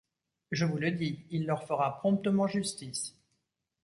[0.51, 3.15] Je vous le dis, il leur fera promptement justice.